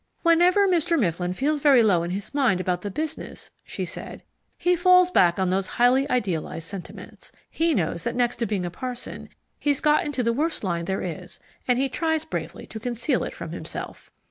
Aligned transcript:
"Whenever 0.23 0.67
Mr. 0.67 0.97
Mifflin 0.99 1.31
feels 1.31 1.61
very 1.61 1.83
low 1.83 2.01
in 2.01 2.09
his 2.09 2.33
mind 2.33 2.59
about 2.59 2.81
the 2.81 2.89
business," 2.89 3.51
she 3.63 3.85
said, 3.85 4.23
"he 4.57 4.75
falls 4.75 5.11
back 5.11 5.37
on 5.37 5.51
those 5.51 5.67
highly 5.77 6.09
idealized 6.09 6.67
sentiments. 6.67 7.31
He 7.51 7.75
knows 7.75 8.03
that 8.03 8.15
next 8.15 8.37
to 8.37 8.47
being 8.47 8.65
a 8.65 8.71
parson, 8.71 9.29
he's 9.59 9.79
got 9.79 10.03
into 10.03 10.23
the 10.23 10.33
worst 10.33 10.63
line 10.63 10.85
there 10.85 11.03
is, 11.03 11.39
and 11.67 11.77
he 11.77 11.87
tries 11.87 12.25
bravely 12.25 12.65
to 12.65 12.79
conceal 12.79 13.23
it 13.23 13.35
from 13.35 13.51
himself." 13.51 14.09